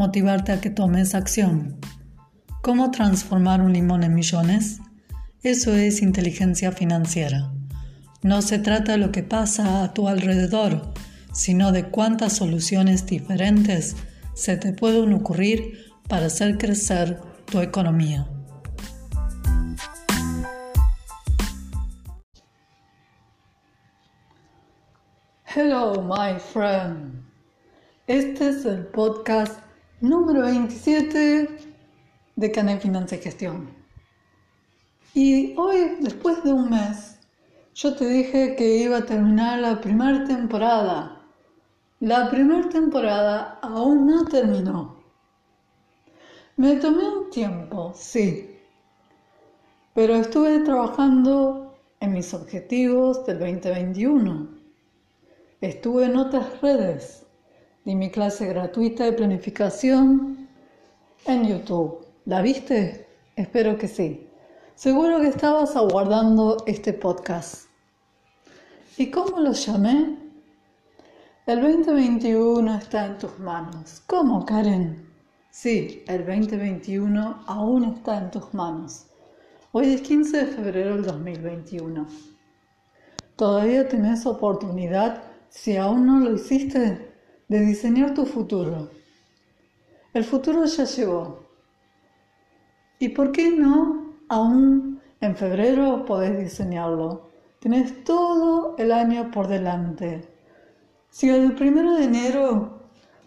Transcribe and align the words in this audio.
motivarte 0.00 0.50
a 0.52 0.62
que 0.62 0.70
tomes 0.70 1.14
acción. 1.14 1.78
¿Cómo 2.62 2.90
transformar 2.90 3.60
un 3.60 3.74
limón 3.74 4.02
en 4.02 4.14
millones? 4.14 4.80
Eso 5.42 5.74
es 5.74 6.00
inteligencia 6.00 6.72
financiera. 6.72 7.52
No 8.22 8.40
se 8.40 8.58
trata 8.58 8.92
de 8.92 8.98
lo 8.98 9.12
que 9.12 9.22
pasa 9.22 9.84
a 9.84 9.92
tu 9.92 10.08
alrededor, 10.08 10.94
sino 11.34 11.70
de 11.70 11.90
cuántas 11.90 12.32
soluciones 12.32 13.04
diferentes 13.04 13.94
se 14.32 14.56
te 14.56 14.72
pueden 14.72 15.12
ocurrir 15.12 15.92
para 16.08 16.26
hacer 16.26 16.56
crecer 16.56 17.20
tu 17.44 17.60
economía. 17.60 18.26
Hello, 25.54 26.00
my 26.00 26.40
friend. 26.40 27.22
Este 28.06 28.48
es 28.48 28.64
el 28.64 28.86
podcast 28.86 29.60
número 30.00 30.40
27 30.42 31.48
de 32.36 32.52
Canal 32.52 32.80
Finanza 32.80 33.16
y 33.16 33.18
Gestión. 33.18 33.70
Y 35.12 35.54
hoy, 35.58 35.96
después 36.00 36.42
de 36.42 36.52
un 36.52 36.70
mes, 36.70 37.18
yo 37.74 37.94
te 37.94 38.08
dije 38.08 38.56
que 38.56 38.78
iba 38.78 38.98
a 38.98 39.04
terminar 39.04 39.58
la 39.58 39.80
primera 39.80 40.24
temporada. 40.24 41.20
La 42.00 42.30
primera 42.30 42.66
temporada 42.70 43.58
aún 43.60 44.06
no 44.06 44.24
terminó. 44.24 45.02
Me 46.56 46.76
tomé 46.76 47.06
un 47.06 47.30
tiempo, 47.30 47.92
sí, 47.94 48.58
pero 49.94 50.14
estuve 50.14 50.60
trabajando 50.60 51.78
en 52.00 52.14
mis 52.14 52.32
objetivos 52.32 53.26
del 53.26 53.38
2021. 53.38 54.48
Estuve 55.60 56.06
en 56.06 56.16
otras 56.16 56.58
redes 56.62 57.26
Di 57.82 57.94
mi 57.94 58.10
clase 58.10 58.46
gratuita 58.46 59.04
de 59.04 59.14
planificación 59.14 60.46
en 61.24 61.48
YouTube. 61.48 62.06
¿La 62.26 62.42
viste? 62.42 63.08
Espero 63.36 63.78
que 63.78 63.88
sí. 63.88 64.28
Seguro 64.74 65.18
que 65.18 65.28
estabas 65.28 65.74
aguardando 65.76 66.62
este 66.66 66.92
podcast. 66.92 67.68
¿Y 68.98 69.10
cómo 69.10 69.40
lo 69.40 69.52
llamé? 69.52 70.18
El 71.46 71.62
2021 71.62 72.76
está 72.76 73.06
en 73.06 73.16
tus 73.16 73.38
manos. 73.38 74.02
¿Cómo, 74.06 74.44
Karen? 74.44 75.10
Sí, 75.50 76.04
el 76.06 76.26
2021 76.26 77.44
aún 77.46 77.84
está 77.84 78.18
en 78.18 78.30
tus 78.30 78.52
manos. 78.52 79.06
Hoy 79.72 79.94
es 79.94 80.02
15 80.02 80.36
de 80.36 80.46
febrero 80.52 80.96
del 80.96 81.04
2021. 81.04 82.06
Todavía 83.36 83.88
tenés 83.88 84.26
oportunidad, 84.26 85.22
si 85.48 85.78
aún 85.78 86.06
no 86.06 86.20
lo 86.20 86.34
hiciste, 86.34 87.09
de 87.50 87.58
diseñar 87.66 88.14
tu 88.14 88.24
futuro. 88.26 88.88
El 90.14 90.22
futuro 90.22 90.64
ya 90.66 90.84
llegó. 90.84 91.40
¿Y 93.00 93.08
por 93.08 93.32
qué 93.32 93.50
no 93.50 94.14
aún 94.28 95.00
en 95.20 95.34
febrero 95.34 96.04
podés 96.04 96.38
diseñarlo? 96.38 97.28
Tenés 97.58 98.04
todo 98.04 98.76
el 98.78 98.92
año 98.92 99.32
por 99.32 99.48
delante. 99.48 100.28
Si 101.10 101.28
el 101.28 101.56
primero 101.56 101.96
de 101.96 102.04
enero 102.04 102.82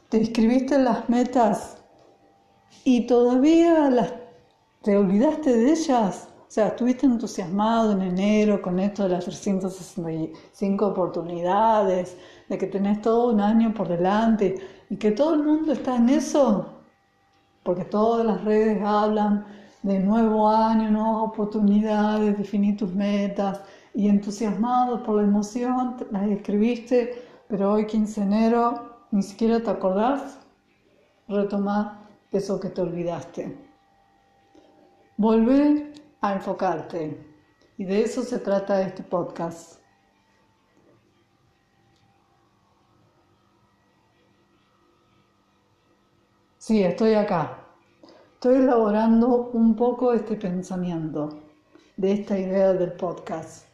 te 0.07 0.19
inscribiste 0.19 0.75
en 0.75 0.85
las 0.85 1.09
metas 1.09 1.83
y 2.85 3.05
todavía 3.05 3.89
las, 3.89 4.13
te 4.83 4.95
olvidaste 4.95 5.53
de 5.53 5.71
ellas, 5.71 6.29
sea, 6.53 6.67
estuviste 6.67 7.07
entusiasmado 7.07 7.93
en 7.93 8.03
enero 8.03 8.61
con 8.61 8.79
esto 8.79 9.03
de 9.03 9.09
las 9.09 9.25
365 9.25 10.85
oportunidades, 10.85 12.15
de 12.47 12.57
que 12.59 12.67
tenés 12.67 13.01
todo 13.01 13.31
un 13.33 13.41
año 13.41 13.73
por 13.73 13.87
delante 13.87 14.57
y 14.87 14.97
que 14.97 15.09
todo 15.09 15.33
el 15.33 15.43
mundo 15.43 15.73
está 15.73 15.95
en 15.95 16.09
eso, 16.09 16.67
porque 17.63 17.85
todas 17.85 18.23
las 18.23 18.43
redes 18.43 18.79
hablan 18.83 19.47
de 19.81 19.99
nuevo 19.99 20.47
año, 20.47 20.91
nuevas 20.91 21.23
oportunidades, 21.23 22.37
definir 22.37 22.77
tus 22.77 22.93
metas 22.93 23.61
y 23.95 24.07
entusiasmado 24.07 25.01
por 25.01 25.15
la 25.15 25.23
emoción, 25.23 25.95
las 26.11 26.29
escribiste, 26.29 27.19
pero 27.47 27.73
hoy 27.73 27.87
15 27.87 28.21
de 28.21 28.27
enero 28.27 29.05
ni 29.09 29.23
siquiera 29.23 29.59
te 29.59 29.71
acordás, 29.71 30.37
retomar 31.27 31.97
eso 32.31 32.59
que 32.59 32.69
te 32.69 32.81
olvidaste. 32.81 33.57
Volver 35.17 35.93
a 36.23 36.33
enfocarte. 36.33 37.17
Y 37.77 37.83
de 37.83 38.01
eso 38.01 38.23
se 38.23 38.39
trata 38.39 38.81
este 38.81 39.03
podcast. 39.03 39.81
Sí, 46.57 46.81
estoy 46.81 47.15
acá. 47.15 47.57
Estoy 48.35 48.55
elaborando 48.55 49.49
un 49.51 49.75
poco 49.75 50.13
este 50.13 50.37
pensamiento, 50.37 51.27
de 51.97 52.13
esta 52.13 52.39
idea 52.39 52.71
del 52.71 52.93
podcast. 52.93 53.67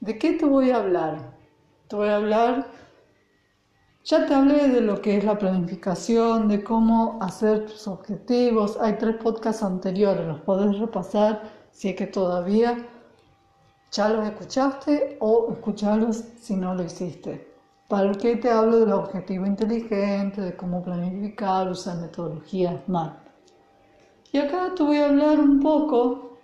¿De 0.00 0.18
qué 0.18 0.32
te 0.32 0.46
voy 0.46 0.70
a 0.70 0.78
hablar? 0.78 1.36
Te 1.86 1.94
voy 1.94 2.08
a 2.08 2.16
hablar, 2.16 2.66
ya 4.06 4.24
te 4.24 4.34
hablé 4.34 4.68
de 4.68 4.80
lo 4.80 5.02
que 5.02 5.16
es 5.16 5.24
la 5.24 5.36
planificación, 5.36 6.46
de 6.46 6.62
cómo 6.62 7.18
hacer 7.20 7.66
tus 7.66 7.88
objetivos. 7.88 8.78
Hay 8.80 8.98
tres 8.98 9.16
podcasts 9.16 9.64
anteriores, 9.64 10.24
los 10.24 10.40
podés 10.42 10.78
repasar 10.78 11.42
si 11.72 11.88
es 11.88 11.96
que 11.96 12.06
todavía 12.06 12.86
ya 13.90 14.08
los 14.10 14.24
escuchaste 14.24 15.16
o 15.18 15.48
escucharlos 15.52 16.22
si 16.40 16.54
no 16.54 16.72
lo 16.76 16.84
hiciste. 16.84 17.52
¿Para 17.88 18.12
qué 18.12 18.36
te 18.36 18.48
hablo 18.48 18.78
del 18.78 18.92
objetivo 18.92 19.44
inteligente, 19.44 20.40
de 20.40 20.56
cómo 20.56 20.84
planificar, 20.84 21.68
usar 21.68 21.98
metodologías 21.98 22.84
SMART? 22.84 23.18
Y 24.30 24.38
acá 24.38 24.72
te 24.76 24.84
voy 24.84 24.98
a 24.98 25.06
hablar 25.06 25.40
un 25.40 25.58
poco 25.58 26.38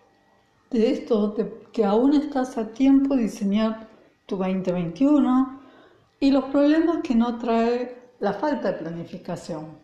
de 0.71 0.91
esto, 0.91 1.29
de 1.29 1.63
que 1.73 1.85
aún 1.85 2.15
estás 2.15 2.59
a 2.59 2.67
tiempo 2.73 3.15
de 3.15 3.23
diseñar 3.23 3.87
tu 4.27 4.37
2021 4.37 5.62
y 6.23 6.31
los 6.31 6.45
problemas 6.45 6.99
que 7.03 7.17
no 7.17 7.37
trae 7.37 8.01
la 8.21 8.33
falta 8.33 8.71
de 8.71 8.79
planificación. 8.79 9.77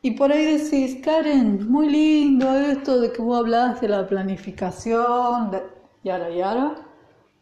Y 0.00 0.12
por 0.12 0.30
ahí 0.30 0.58
decís, 0.58 1.04
Karen, 1.04 1.68
muy 1.68 1.90
lindo 1.90 2.48
esto 2.56 3.00
de 3.00 3.10
que 3.10 3.20
vos 3.20 3.40
hablas 3.40 3.80
de 3.80 3.88
la 3.88 4.06
planificación, 4.06 5.50
de 5.50 5.60
yara 6.04 6.30
yara, 6.30 6.76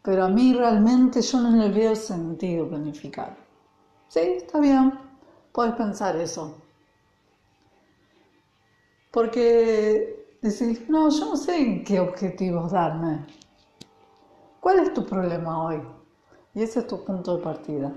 pero 0.01 0.23
a 0.23 0.27
mí 0.27 0.55
realmente 0.55 1.21
yo 1.21 1.39
no 1.39 1.51
le 1.55 1.69
veo 1.69 1.95
sentido 1.95 2.67
planificar. 2.67 3.37
Sí, 4.07 4.21
está 4.21 4.59
bien, 4.59 4.93
puedes 5.51 5.75
pensar 5.75 6.15
eso. 6.15 6.57
Porque 9.11 10.39
decís, 10.41 10.89
no, 10.89 11.11
yo 11.11 11.25
no 11.25 11.37
sé 11.37 11.57
en 11.57 11.83
qué 11.83 11.99
objetivos 11.99 12.71
darme. 12.71 13.23
¿Cuál 14.59 14.79
es 14.79 14.95
tu 14.95 15.05
problema 15.05 15.63
hoy? 15.63 15.79
Y 16.53 16.61
ese 16.61 16.81
es 16.81 16.87
tu 16.87 17.03
punto 17.03 17.37
de 17.37 17.43
partida. 17.43 17.91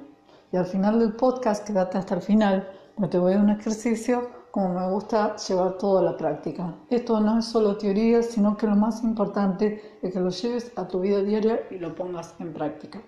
Y 0.51 0.57
al 0.57 0.65
final 0.65 0.99
del 0.99 1.13
podcast, 1.13 1.67
quédate 1.67 1.99
hasta 1.99 2.15
el 2.15 2.23
final, 2.23 2.69
porque 2.95 3.11
te 3.11 3.19
voy 3.19 3.35
a 3.35 3.39
un 3.39 3.51
ejercicio 3.51 4.31
como 4.51 4.71
me 4.71 4.91
gusta 4.91 5.37
llevar 5.37 5.77
todo 5.77 5.99
a 5.99 6.03
la 6.03 6.17
práctica. 6.17 6.75
Esto 6.89 7.21
no 7.21 7.39
es 7.39 7.45
solo 7.45 7.77
teoría, 7.77 8.23
sino 8.23 8.57
que 8.57 8.67
lo 8.67 8.75
más 8.75 9.05
importante 9.05 9.99
es 10.01 10.13
que 10.15 10.21
lo 10.21 10.31
lleves 10.31 10.73
a 10.77 10.89
tu 10.89 11.01
vida 11.01 11.21
diaria 11.21 11.61
y 11.71 11.79
lo 11.79 11.95
pongas 11.95 12.35
en 12.39 12.55
práctica. 12.55 13.03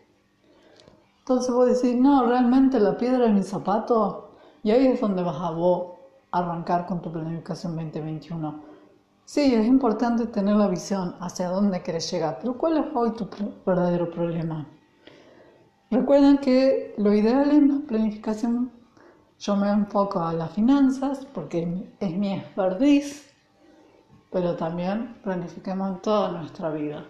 Entonces 1.20 1.54
vos 1.54 1.66
decís, 1.66 1.98
no, 1.98 2.26
realmente 2.26 2.78
la 2.78 2.98
piedra 2.98 3.24
es 3.26 3.32
mi 3.32 3.42
zapato, 3.42 4.32
y 4.62 4.70
ahí 4.70 4.88
es 4.88 5.00
donde 5.00 5.22
vas 5.22 5.36
a 5.36 5.54
arrancar 6.32 6.84
con 6.84 7.00
tu 7.00 7.10
planificación 7.10 7.74
2021. 7.76 8.62
Sí, 9.24 9.54
es 9.54 9.66
importante 9.66 10.26
tener 10.26 10.56
la 10.56 10.68
visión 10.68 11.14
hacia 11.20 11.48
dónde 11.48 11.80
quieres 11.82 12.10
llegar, 12.10 12.38
pero 12.40 12.58
¿cuál 12.58 12.76
es 12.76 12.84
hoy 12.94 13.12
tu 13.12 13.26
verdadero 13.64 14.10
problema? 14.10 14.66
Recuerden 15.90 16.36
que 16.38 16.94
lo 16.98 17.14
ideal 17.14 17.50
en 17.50 17.68
la 17.68 17.86
planificación 17.86 18.70
yo 19.38 19.56
me 19.56 19.70
enfoco 19.70 20.20
a 20.20 20.34
las 20.34 20.52
finanzas 20.52 21.26
porque 21.32 21.86
es 22.00 22.16
mi 22.18 22.34
expertise, 22.34 23.32
pero 24.30 24.54
también 24.56 25.16
planifiquemos 25.22 26.02
toda 26.02 26.32
nuestra 26.32 26.70
vida. 26.70 27.06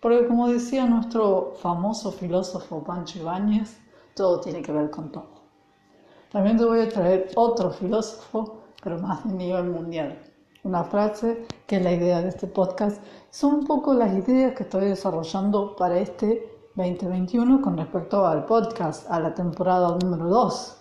Porque 0.00 0.26
como 0.26 0.48
decía 0.48 0.86
nuestro 0.86 1.54
famoso 1.60 2.10
filósofo 2.10 2.82
Pancho 2.82 3.20
Ibáñez, 3.20 3.78
todo 4.14 4.40
tiene 4.40 4.62
que 4.62 4.72
ver 4.72 4.90
con 4.90 5.12
todo. 5.12 5.42
También 6.32 6.56
te 6.56 6.64
voy 6.64 6.80
a 6.80 6.88
traer 6.88 7.30
otro 7.36 7.70
filósofo 7.70 8.58
pero 8.82 8.98
más 8.98 9.24
de 9.24 9.34
nivel 9.34 9.64
mundial. 9.64 10.18
Una 10.64 10.84
frase 10.84 11.46
que 11.66 11.76
es 11.76 11.82
la 11.82 11.92
idea 11.92 12.22
de 12.22 12.28
este 12.28 12.46
podcast. 12.46 13.02
Son 13.30 13.54
un 13.54 13.66
poco 13.66 13.94
las 13.94 14.12
ideas 14.16 14.54
que 14.54 14.64
estoy 14.64 14.86
desarrollando 14.86 15.76
para 15.76 15.98
este 15.98 16.57
2021 16.78 17.60
con 17.60 17.76
respecto 17.76 18.24
al 18.24 18.44
podcast, 18.44 19.10
a 19.10 19.18
la 19.18 19.34
temporada 19.34 19.98
número 20.00 20.26
2. 20.28 20.76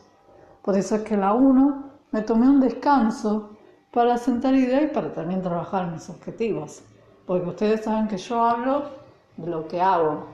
Por 0.62 0.78
eso 0.78 0.98
es 0.98 1.02
que 1.02 1.18
la 1.18 1.34
1 1.34 1.84
me 2.12 2.22
tomé 2.22 2.48
un 2.48 2.60
descanso 2.60 3.58
para 3.92 4.16
sentar 4.20 4.54
ideas 4.54 4.84
y 4.84 4.94
para 4.94 5.12
también 5.12 5.42
trabajar 5.42 5.92
mis 5.92 6.08
objetivos. 6.08 6.84
Porque 7.26 7.50
ustedes 7.50 7.84
saben 7.84 8.08
que 8.08 8.18
yo 8.18 8.44
hablo 8.44 8.92
de 9.38 9.50
lo 9.50 9.68
que 9.68 9.82
hago, 9.82 10.28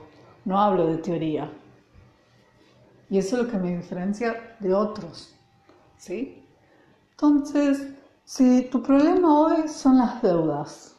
no 0.44 0.60
hablo 0.60 0.86
de 0.86 0.98
teoría. 0.98 1.50
Y 3.08 3.16
eso 3.16 3.36
es 3.36 3.44
lo 3.44 3.50
que 3.50 3.56
me 3.56 3.74
diferencia 3.74 4.56
de 4.60 4.74
otros. 4.74 5.34
¿Sí? 5.96 6.46
Entonces, 7.12 7.88
si 8.24 8.68
tu 8.70 8.82
problema 8.82 9.40
hoy 9.40 9.68
son 9.68 9.96
las 9.96 10.20
deudas, 10.20 10.94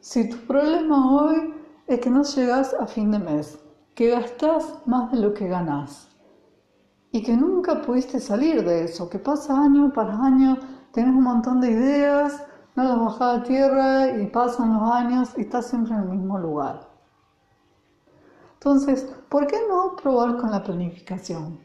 si 0.00 0.28
tu 0.28 0.36
problema 0.46 1.10
hoy 1.10 1.55
es 1.86 2.00
que 2.00 2.10
no 2.10 2.22
llegas 2.22 2.74
a 2.74 2.86
fin 2.86 3.10
de 3.10 3.18
mes, 3.18 3.58
que 3.94 4.10
gastas 4.10 4.74
más 4.86 5.10
de 5.12 5.18
lo 5.18 5.34
que 5.34 5.48
ganas 5.48 6.08
y 7.12 7.22
que 7.22 7.36
nunca 7.36 7.82
pudiste 7.82 8.20
salir 8.20 8.64
de 8.64 8.84
eso, 8.84 9.08
que 9.08 9.18
pasa 9.18 9.58
año 9.58 9.92
para 9.92 10.18
año, 10.18 10.58
tienes 10.92 11.14
un 11.14 11.22
montón 11.22 11.60
de 11.60 11.70
ideas, 11.70 12.44
no 12.74 12.84
las 12.84 12.98
bajas 12.98 13.38
a 13.38 13.42
tierra 13.42 14.20
y 14.20 14.26
pasan 14.26 14.74
los 14.74 14.90
años 14.90 15.30
y 15.36 15.42
estás 15.42 15.68
siempre 15.68 15.94
en 15.94 16.02
el 16.02 16.08
mismo 16.08 16.38
lugar. 16.38 16.88
Entonces, 18.54 19.04
¿por 19.28 19.46
qué 19.46 19.56
no 19.68 19.96
probar 19.96 20.36
con 20.36 20.50
la 20.50 20.62
planificación? 20.62 21.58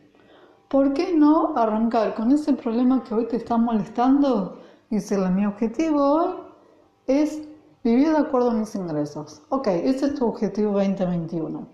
¿Por 0.69 0.93
qué 0.93 1.13
no 1.13 1.57
arrancar 1.57 2.15
con 2.15 2.31
ese 2.31 2.53
problema 2.53 3.03
que 3.03 3.13
hoy 3.13 3.27
te 3.27 3.37
está 3.37 3.57
molestando 3.57 4.61
y 4.89 4.95
decirle, 4.95 5.29
mi 5.31 5.45
objetivo 5.45 6.01
hoy 6.01 6.35
es 7.07 7.41
vivir 7.83 8.09
de 8.09 8.17
acuerdo 8.17 8.51
a 8.51 8.53
mis 8.53 8.73
ingresos? 8.75 9.41
Ok, 9.49 9.67
ese 9.67 10.07
es 10.07 10.15
tu 10.15 10.27
objetivo 10.27 10.73
2021. 10.73 11.67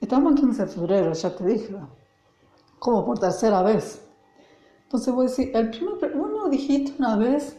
Estamos 0.00 0.32
en 0.32 0.38
15 0.38 0.66
de 0.66 0.72
febrero, 0.72 1.12
ya 1.12 1.34
te 1.34 1.44
dije. 1.44 1.76
Como 2.78 3.04
por 3.04 3.18
tercera 3.18 3.62
vez. 3.62 4.02
Entonces 4.84 5.14
voy 5.14 5.26
a 5.26 5.28
decir, 5.28 5.50
el 5.54 5.70
primer, 5.70 6.16
uno 6.16 6.48
dijiste 6.48 6.94
una 6.98 7.16
vez 7.16 7.56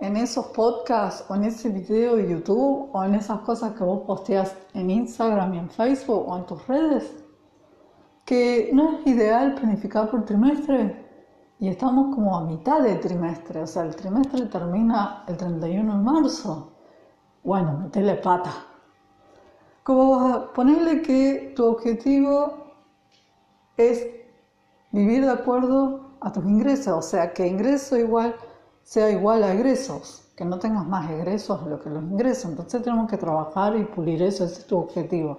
en 0.00 0.16
esos 0.16 0.46
podcasts 0.46 1.24
o 1.28 1.34
en 1.34 1.44
ese 1.44 1.68
video 1.68 2.16
de 2.16 2.28
YouTube 2.28 2.90
o 2.92 3.04
en 3.04 3.14
esas 3.14 3.40
cosas 3.40 3.74
que 3.74 3.84
vos 3.84 4.02
posteas 4.06 4.56
en 4.74 4.90
Instagram 4.90 5.54
y 5.54 5.58
en 5.58 5.70
Facebook 5.70 6.28
o 6.28 6.36
en 6.36 6.46
tus 6.46 6.66
redes 6.66 7.24
que 8.24 8.70
no 8.72 8.98
es 8.98 9.06
ideal 9.06 9.54
planificar 9.54 10.10
por 10.10 10.24
trimestre 10.24 11.04
y 11.60 11.68
estamos 11.68 12.14
como 12.14 12.36
a 12.36 12.44
mitad 12.44 12.82
de 12.82 12.96
trimestre, 12.96 13.62
o 13.62 13.66
sea, 13.66 13.82
el 13.84 13.94
trimestre 13.94 14.46
termina 14.46 15.24
el 15.28 15.36
31 15.36 15.98
de 15.98 16.02
marzo. 16.02 16.72
Bueno, 17.44 17.78
metele 17.78 18.14
pata. 18.16 18.52
Como 19.82 20.16
vas 20.16 20.34
a 20.34 20.52
ponerle 20.54 21.02
que 21.02 21.52
tu 21.54 21.66
objetivo 21.66 22.54
es 23.76 24.06
vivir 24.90 25.26
de 25.26 25.30
acuerdo 25.30 26.16
a 26.22 26.32
tus 26.32 26.44
ingresos, 26.44 26.94
o 26.94 27.02
sea, 27.02 27.34
que 27.34 27.46
ingreso 27.46 27.98
igual 27.98 28.34
sea 28.82 29.10
igual 29.10 29.42
a 29.42 29.52
egresos, 29.52 30.30
que 30.36 30.44
no 30.46 30.58
tengas 30.58 30.86
más 30.86 31.10
egresos 31.10 31.62
de 31.64 31.70
lo 31.70 31.80
que 31.82 31.90
los 31.90 32.02
ingresos. 32.02 32.50
Entonces 32.50 32.82
tenemos 32.82 33.10
que 33.10 33.18
trabajar 33.18 33.76
y 33.76 33.84
pulir 33.84 34.22
eso, 34.22 34.44
ese 34.44 34.60
es 34.60 34.66
tu 34.66 34.78
objetivo. 34.78 35.38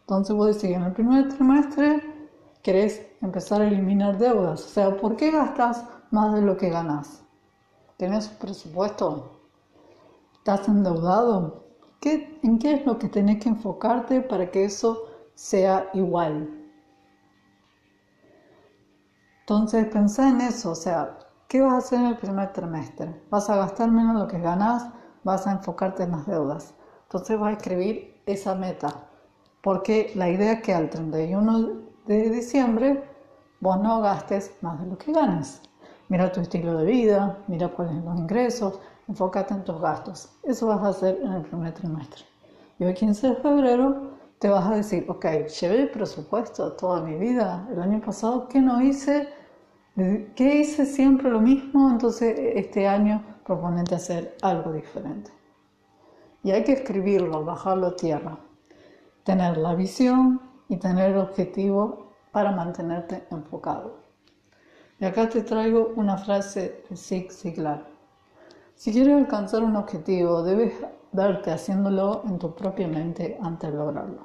Entonces 0.00 0.36
vos 0.36 0.54
decís, 0.54 0.76
en 0.76 0.82
el 0.82 0.92
primer 0.92 1.28
trimestre 1.34 2.02
querés 2.62 3.00
empezar 3.22 3.62
a 3.62 3.68
eliminar 3.68 4.18
deudas. 4.18 4.62
O 4.62 4.68
sea, 4.68 4.96
¿por 4.96 5.16
qué 5.16 5.30
gastas 5.30 5.84
más 6.10 6.34
de 6.34 6.42
lo 6.42 6.58
que 6.58 6.68
ganas? 6.68 7.22
¿Tienes 7.96 8.28
un 8.28 8.36
presupuesto? 8.36 9.35
¿Estás 10.48 10.68
endeudado? 10.68 11.64
¿Qué, 12.00 12.38
¿En 12.44 12.60
qué 12.60 12.74
es 12.74 12.86
lo 12.86 13.00
que 13.00 13.08
tenés 13.08 13.42
que 13.42 13.48
enfocarte 13.48 14.20
para 14.20 14.48
que 14.48 14.64
eso 14.64 15.02
sea 15.34 15.90
igual? 15.92 16.48
Entonces 19.40 19.86
pensá 19.86 20.30
en 20.30 20.40
eso, 20.40 20.70
o 20.70 20.74
sea, 20.76 21.18
¿qué 21.48 21.60
vas 21.60 21.72
a 21.72 21.78
hacer 21.78 21.98
en 21.98 22.06
el 22.06 22.16
primer 22.16 22.52
trimestre? 22.52 23.20
¿Vas 23.28 23.50
a 23.50 23.56
gastar 23.56 23.90
menos 23.90 24.14
lo 24.14 24.28
que 24.28 24.38
ganas? 24.38 24.88
¿Vas 25.24 25.48
a 25.48 25.50
enfocarte 25.50 26.04
en 26.04 26.12
las 26.12 26.28
deudas? 26.28 26.74
Entonces 27.02 27.40
vas 27.40 27.48
a 27.48 27.56
escribir 27.56 28.22
esa 28.26 28.54
meta, 28.54 29.08
porque 29.64 30.12
la 30.14 30.28
idea 30.28 30.52
es 30.52 30.62
que 30.62 30.72
al 30.72 30.90
31 30.90 31.80
de 32.06 32.30
diciembre 32.30 33.02
vos 33.58 33.80
no 33.80 34.00
gastes 34.00 34.56
más 34.60 34.80
de 34.80 34.86
lo 34.86 34.96
que 34.96 35.10
ganes. 35.10 35.60
Mira 36.08 36.30
tu 36.30 36.40
estilo 36.40 36.78
de 36.78 36.84
vida, 36.84 37.36
mira 37.48 37.66
cuáles 37.66 37.96
son 37.96 38.04
los 38.04 38.20
ingresos, 38.20 38.80
enfócate 39.08 39.54
en 39.54 39.64
tus 39.64 39.80
gastos. 39.80 40.28
Eso 40.42 40.66
vas 40.66 40.82
a 40.82 40.88
hacer 40.88 41.20
en 41.22 41.32
el 41.32 41.42
primer 41.42 41.72
trimestre. 41.74 42.24
Y 42.78 42.84
hoy 42.84 42.94
15 42.94 43.28
de 43.28 43.36
febrero 43.36 44.10
te 44.38 44.48
vas 44.48 44.66
a 44.66 44.74
decir, 44.74 45.04
ok, 45.08 45.24
llevé 45.60 45.82
el 45.82 45.90
presupuesto 45.90 46.72
toda 46.72 47.00
mi 47.00 47.16
vida, 47.16 47.66
el 47.72 47.80
año 47.80 48.00
pasado, 48.00 48.48
¿qué 48.48 48.60
no 48.60 48.82
hice? 48.82 49.28
¿Qué 49.94 50.60
hice 50.60 50.84
siempre 50.84 51.30
lo 51.30 51.40
mismo? 51.40 51.90
Entonces 51.90 52.36
este 52.54 52.86
año 52.86 53.24
proponete 53.44 53.94
hacer 53.94 54.36
algo 54.42 54.72
diferente. 54.72 55.30
Y 56.42 56.50
hay 56.50 56.64
que 56.64 56.72
escribirlo, 56.72 57.44
bajarlo 57.44 57.88
a 57.88 57.96
tierra, 57.96 58.38
tener 59.24 59.56
la 59.56 59.74
visión, 59.74 60.40
y 60.68 60.76
tener 60.76 61.12
el 61.12 61.18
objetivo 61.18 62.12
para 62.32 62.52
mantenerte 62.52 63.26
enfocado. 63.30 63.98
Y 64.98 65.04
acá 65.04 65.28
te 65.28 65.42
traigo 65.42 65.92
una 65.96 66.16
frase 66.16 66.82
de 66.88 66.96
Zig 66.96 67.30
Ziglar. 67.30 67.86
Si 68.76 68.92
quieres 68.92 69.16
alcanzar 69.16 69.64
un 69.64 69.74
objetivo, 69.74 70.42
debes 70.42 70.74
verte 71.10 71.50
haciéndolo 71.50 72.22
en 72.26 72.38
tu 72.38 72.54
propia 72.54 72.86
mente 72.86 73.38
antes 73.40 73.72
de 73.72 73.78
lograrlo. 73.78 74.24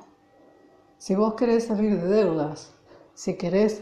Si 0.98 1.16
vos 1.16 1.36
querés 1.36 1.68
salir 1.68 2.02
de 2.02 2.08
deudas, 2.08 2.76
si 3.14 3.38
querés 3.38 3.82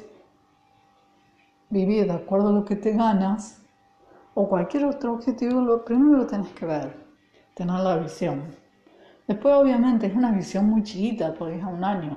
vivir 1.72 2.06
de 2.06 2.14
acuerdo 2.14 2.50
a 2.50 2.52
lo 2.52 2.66
que 2.66 2.76
te 2.76 2.94
ganas, 2.94 3.64
o 4.36 4.48
cualquier 4.48 4.86
otro 4.86 5.14
objetivo, 5.14 5.60
lo 5.60 5.84
primero 5.84 6.18
lo 6.20 6.28
tenés 6.28 6.54
que 6.54 6.68
ver, 6.68 6.96
tener 7.56 7.80
la 7.80 7.98
visión. 7.98 8.56
Después, 9.28 9.56
obviamente, 9.56 10.06
es 10.06 10.16
una 10.16 10.32
visión 10.32 10.70
muy 10.70 10.84
chiquita, 10.84 11.34
porque 11.34 11.58
es 11.58 11.64
a 11.64 11.68
un 11.68 11.84
año, 11.84 12.16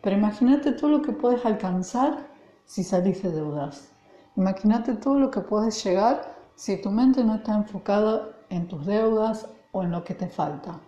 pero 0.00 0.16
imagínate 0.16 0.72
todo 0.72 0.90
lo 0.90 1.02
que 1.02 1.12
puedes 1.12 1.44
alcanzar 1.44 2.26
si 2.64 2.82
salís 2.82 3.22
de 3.22 3.30
deudas. 3.30 3.92
Imagínate 4.36 4.94
todo 4.94 5.18
lo 5.18 5.30
que 5.30 5.42
puedes 5.42 5.84
llegar 5.84 6.39
si 6.60 6.76
tu 6.76 6.90
mente 6.90 7.24
no 7.24 7.36
está 7.36 7.54
enfocada 7.54 8.36
en 8.50 8.68
tus 8.68 8.84
deudas 8.84 9.48
o 9.72 9.82
en 9.82 9.92
lo 9.92 10.04
que 10.04 10.12
te 10.12 10.28
falta. 10.28 10.78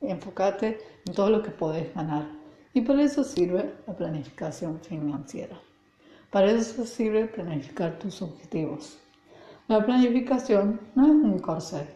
Enfócate 0.00 0.78
en 1.04 1.12
todo 1.12 1.28
lo 1.28 1.42
que 1.42 1.50
puedes 1.50 1.94
ganar. 1.94 2.24
Y 2.72 2.80
para 2.80 3.02
eso 3.02 3.22
sirve 3.22 3.74
la 3.86 3.94
planificación 3.94 4.80
financiera. 4.80 5.60
Para 6.30 6.52
eso 6.52 6.86
sirve 6.86 7.26
planificar 7.26 7.98
tus 7.98 8.22
objetivos. 8.22 8.98
La 9.66 9.84
planificación 9.84 10.80
no 10.94 11.04
es 11.04 11.12
un 11.12 11.38
corset. 11.38 11.94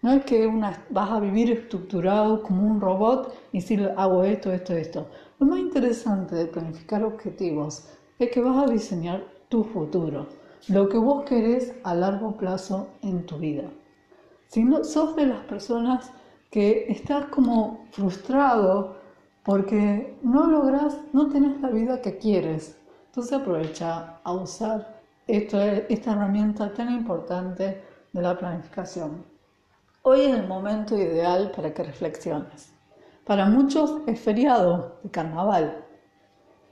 No 0.00 0.12
es 0.14 0.24
que 0.24 0.46
una, 0.46 0.86
vas 0.88 1.10
a 1.10 1.20
vivir 1.20 1.50
estructurado 1.50 2.42
como 2.42 2.66
un 2.66 2.80
robot 2.80 3.34
y 3.52 3.60
si 3.60 3.76
hago 3.94 4.24
esto, 4.24 4.50
esto, 4.50 4.72
esto. 4.72 5.06
Lo 5.38 5.46
más 5.48 5.58
interesante 5.58 6.34
de 6.34 6.46
planificar 6.46 7.04
objetivos 7.04 7.90
es 8.18 8.30
que 8.30 8.40
vas 8.40 8.56
a 8.56 8.72
diseñar 8.72 9.22
tu 9.50 9.64
futuro, 9.64 10.26
lo 10.68 10.88
que 10.88 10.98
vos 10.98 11.24
querés 11.24 11.74
a 11.84 11.94
largo 11.94 12.36
plazo 12.36 12.88
en 13.02 13.24
tu 13.24 13.38
vida. 13.38 13.64
Si 14.48 14.64
no 14.64 14.82
sos 14.84 15.14
de 15.16 15.26
las 15.26 15.44
personas 15.44 16.10
que 16.50 16.86
estás 16.88 17.26
como 17.26 17.86
frustrado 17.92 18.96
porque 19.44 20.16
no 20.22 20.46
logras, 20.46 20.98
no 21.12 21.28
tenés 21.28 21.60
la 21.60 21.70
vida 21.70 22.02
que 22.02 22.18
quieres, 22.18 22.76
entonces 23.06 23.32
aprovecha 23.32 24.18
a 24.24 24.32
usar 24.32 25.00
esta, 25.28 25.64
esta 25.66 26.12
herramienta 26.12 26.72
tan 26.74 26.92
importante 26.92 27.82
de 28.12 28.22
la 28.22 28.36
planificación. 28.36 29.24
Hoy 30.02 30.22
es 30.22 30.34
el 30.34 30.46
momento 30.48 30.96
ideal 30.96 31.52
para 31.54 31.72
que 31.72 31.84
reflexiones. 31.84 32.72
Para 33.24 33.46
muchos 33.46 33.98
es 34.06 34.20
feriado 34.20 34.98
de 35.02 35.10
carnaval. 35.10 35.85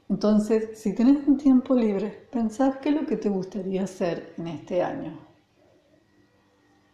Entonces, 0.09 0.79
si 0.79 0.95
tenés 0.95 1.27
un 1.27 1.37
tiempo 1.39 1.75
libre, 1.75 2.29
pensad 2.31 2.75
qué 2.81 2.91
es 2.91 2.95
lo 2.95 3.07
que 3.07 3.17
te 3.17 3.29
gustaría 3.29 3.85
hacer 3.85 4.35
en 4.37 4.49
este 4.49 4.83
año. 4.83 5.19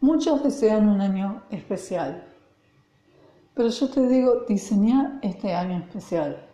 Muchos 0.01 0.43
desean 0.43 0.89
un 0.89 1.01
año 1.01 1.43
especial, 1.51 2.25
pero 3.55 3.69
yo 3.69 3.91
te 3.91 4.07
digo, 4.07 4.45
diseñar 4.49 5.19
este 5.23 5.53
año 5.53 5.79
especial. 5.79 6.49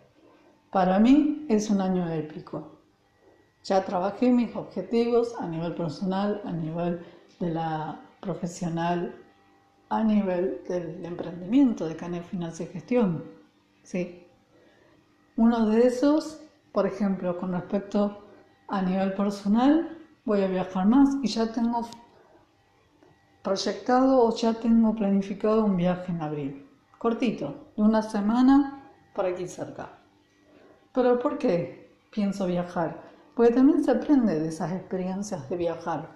Para 0.71 0.99
mí 0.99 1.45
es 1.47 1.69
un 1.69 1.79
año 1.79 2.09
épico. 2.11 2.79
Ya 3.63 3.85
trabajé 3.85 4.31
mis 4.31 4.55
objetivos 4.55 5.35
a 5.39 5.47
nivel 5.47 5.75
personal, 5.75 6.41
a 6.43 6.51
nivel 6.51 7.05
de 7.39 7.51
la 7.51 8.01
profesional 8.19 9.13
a 9.89 10.03
nivel 10.03 10.61
del 10.67 11.05
emprendimiento 11.05 11.87
de 11.87 11.95
Canal 11.95 12.23
Financia 12.23 12.65
y 12.65 12.69
Gestión. 12.69 13.23
¿sí? 13.83 14.25
Uno 15.35 15.67
de 15.69 15.87
esos, 15.87 16.41
por 16.71 16.85
ejemplo, 16.85 17.37
con 17.37 17.53
respecto 17.53 18.23
a 18.67 18.81
nivel 18.81 19.13
personal, 19.13 19.97
voy 20.25 20.41
a 20.43 20.47
viajar 20.47 20.85
más 20.85 21.15
y 21.23 21.27
ya 21.27 21.51
tengo 21.51 21.87
proyectado 23.41 24.25
o 24.25 24.35
ya 24.35 24.53
tengo 24.53 24.93
planificado 24.93 25.63
un 25.63 25.77
viaje 25.77 26.11
en 26.11 26.21
abril. 26.21 26.69
Cortito, 26.97 27.71
de 27.75 27.83
una 27.83 28.01
semana 28.01 28.91
para 29.15 29.29
aquí 29.29 29.47
cerca. 29.47 29.89
Pero 30.93 31.19
¿por 31.19 31.37
qué 31.37 31.95
pienso 32.11 32.45
viajar? 32.45 33.01
Porque 33.35 33.53
también 33.53 33.83
se 33.83 33.91
aprende 33.91 34.39
de 34.39 34.47
esas 34.47 34.71
experiencias 34.71 35.47
de 35.49 35.57
viajar. 35.57 36.09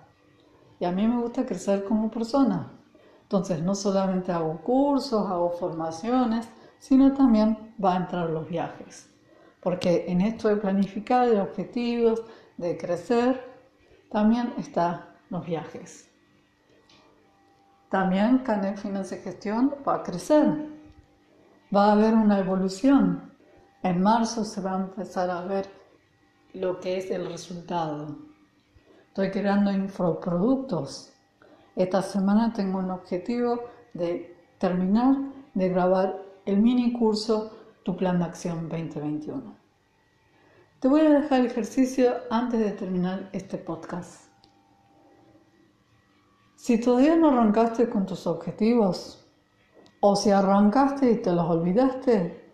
Y 0.80 0.86
a 0.86 0.92
mí 0.92 1.08
me 1.08 1.22
gusta 1.22 1.46
crecer 1.46 1.86
como 1.86 2.10
persona. 2.10 2.72
Entonces 3.22 3.62
no 3.62 3.76
solamente 3.76 4.32
hago 4.32 4.58
cursos, 4.62 5.30
hago 5.30 5.52
formaciones, 5.52 6.50
sino 6.80 7.14
también 7.14 7.76
va 7.84 7.94
a 7.94 7.98
entrar 7.98 8.30
los 8.30 8.50
viajes. 8.50 9.11
Porque 9.62 10.06
en 10.08 10.22
esto 10.22 10.50
de 10.50 10.58
planificar, 10.58 11.30
de 11.30 11.40
objetivos, 11.40 12.24
de 12.58 12.78
crecer, 12.78 13.44
también 14.10 14.54
están 14.58 15.06
los 15.30 15.46
viajes. 15.46 16.10
También 17.90 18.40
Canet 18.40 18.78
Finanza 18.78 19.16
y 19.16 19.20
Gestión 19.20 19.76
va 19.88 19.96
a 19.96 20.04
crecer. 20.04 20.70
Va 21.76 21.88
a 21.88 21.92
haber 21.94 22.14
una 22.14 22.40
evolución. 22.40 23.32
En 23.84 24.02
marzo 24.02 24.44
se 24.46 24.62
va 24.62 24.76
a 24.76 24.82
empezar 24.82 25.30
a 25.30 25.42
ver 25.42 25.70
lo 26.54 26.80
que 26.80 26.98
es 26.98 27.12
el 27.12 27.28
resultado. 27.28 28.18
Estoy 29.08 29.32
creando 29.32 29.72
infoproductos. 29.72 31.14
Esta 31.76 32.02
semana 32.02 32.54
tengo 32.54 32.80
un 32.80 32.92
objetivo 32.92 33.62
de 33.94 34.38
terminar 34.58 35.16
de 35.54 35.70
grabar 35.70 36.22
el 36.46 36.62
mini 36.62 36.94
curso 36.94 37.58
Tu 37.84 37.98
Plan 37.98 38.20
de 38.20 38.26
Acción 38.26 38.70
2021. 38.70 39.56
Te 40.80 40.88
voy 40.88 41.02
a 41.02 41.10
dejar 41.10 41.40
el 41.40 41.48
ejercicio 41.48 42.14
antes 42.30 42.60
de 42.60 42.72
terminar 42.74 43.30
este 43.34 43.58
podcast. 43.58 44.30
Si 46.58 46.80
todavía 46.80 47.16
no 47.16 47.30
arrancaste 47.30 47.90
con 47.90 48.06
tus 48.06 48.28
objetivos, 48.28 49.28
o 50.00 50.16
si 50.16 50.30
arrancaste 50.30 51.12
y 51.12 51.16
te 51.24 51.32
los 51.32 51.50
olvidaste, 51.50 52.54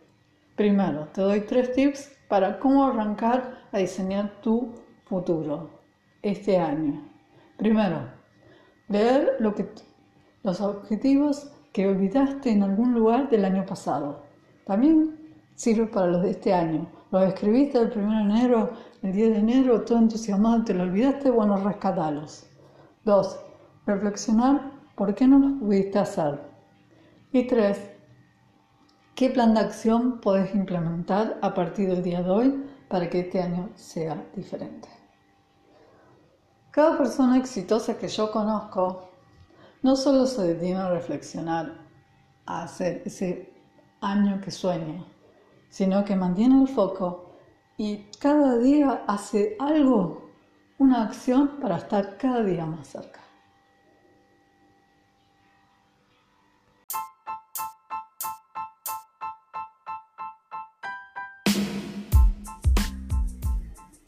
primero 0.55 1.09
te 1.09 1.19
doy 1.19 1.41
tres 1.41 1.73
tips 1.73 2.09
para 2.29 2.57
cómo 2.57 2.85
arrancar 2.85 3.67
a 3.73 3.79
diseñar 3.79 4.39
tu 4.41 4.75
futuro 5.03 5.69
este 6.21 6.57
año. 6.57 7.05
Primero, 7.57 7.99
leer 8.87 9.37
los 10.43 10.61
objetivos 10.61 11.51
que 11.73 11.85
olvidaste 11.85 12.49
en 12.49 12.63
algún 12.63 12.93
lugar 12.93 13.29
del 13.29 13.43
año 13.43 13.65
pasado. 13.65 14.26
También 14.67 15.17
sirve 15.55 15.87
para 15.87 16.07
los 16.07 16.21
de 16.21 16.31
este 16.31 16.53
año. 16.53 16.87
Lo 17.09 17.23
escribiste 17.23 17.79
el 17.79 17.91
1 17.95 18.17
de 18.17 18.21
enero, 18.21 18.69
el 19.01 19.13
10 19.13 19.29
de 19.29 19.39
enero, 19.39 19.81
todo 19.81 19.97
entusiasmado, 19.97 20.65
te 20.65 20.73
lo 20.73 20.83
olvidaste, 20.83 21.31
bueno, 21.31 21.55
rescatalos. 21.55 22.45
Dos, 23.05 23.39
reflexionar 23.85 24.71
por 24.95 25.15
qué 25.15 25.25
no 25.25 25.39
lo 25.39 25.57
pudiste 25.59 25.99
hacer. 25.99 26.41
Y 27.31 27.47
tres, 27.47 27.79
qué 29.15 29.29
plan 29.29 29.53
de 29.53 29.61
acción 29.61 30.19
puedes 30.19 30.53
implementar 30.53 31.37
a 31.41 31.53
partir 31.53 31.87
del 31.87 32.03
día 32.03 32.21
de 32.21 32.29
hoy 32.29 32.63
para 32.89 33.09
que 33.09 33.21
este 33.21 33.41
año 33.41 33.69
sea 33.75 34.21
diferente. 34.35 34.89
Cada 36.71 36.97
persona 36.97 37.37
exitosa 37.37 37.97
que 37.97 38.09
yo 38.09 38.31
conozco 38.31 39.09
no 39.81 39.95
solo 39.95 40.25
se 40.25 40.43
detiene 40.43 40.81
a 40.81 40.89
reflexionar, 40.89 41.87
a 42.45 42.63
hacer 42.63 43.03
ese 43.05 43.56
año 44.01 44.41
que 44.41 44.51
sueña, 44.51 45.05
sino 45.69 46.05
que 46.05 46.15
mantiene 46.15 46.61
el 46.61 46.67
foco 46.67 47.31
y 47.77 48.05
cada 48.19 48.57
día 48.57 49.03
hace 49.07 49.55
algo, 49.59 50.31
una 50.77 51.03
acción 51.03 51.59
para 51.61 51.77
estar 51.77 52.17
cada 52.17 52.43
día 52.43 52.65
más 52.65 52.87
cerca. 52.87 53.21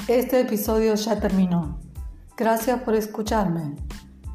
Este 0.08 0.42
episodio 0.42 0.96
ya 0.96 1.20
terminó. 1.20 1.78
Gracias 2.36 2.82
por 2.82 2.96
escucharme. 2.96 3.76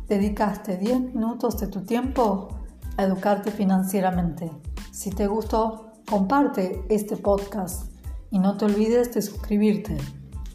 Dedicaste 0.06 0.76
10 0.76 1.14
minutos 1.14 1.58
de 1.58 1.66
tu 1.66 1.80
tiempo 1.84 2.48
a 2.96 3.02
educarte 3.02 3.50
financieramente. 3.50 4.52
Si 4.94 5.10
te 5.10 5.26
gustó, 5.26 5.90
comparte 6.08 6.86
este 6.88 7.16
podcast 7.16 7.90
y 8.30 8.38
no 8.38 8.56
te 8.56 8.66
olvides 8.66 9.12
de 9.12 9.22
suscribirte. 9.22 9.96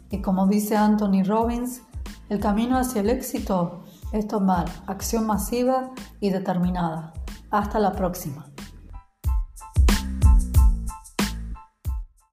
Y 0.08 0.22
como 0.22 0.46
dice 0.46 0.78
Anthony 0.78 1.24
Robbins, 1.26 1.82
el 2.30 2.40
camino 2.40 2.78
hacia 2.78 3.02
el 3.02 3.10
éxito 3.10 3.84
es 4.14 4.26
tomar 4.26 4.64
acción 4.86 5.26
masiva 5.26 5.90
y 6.20 6.30
determinada. 6.30 7.12
Hasta 7.50 7.78
la 7.78 7.92
próxima. 7.92 8.49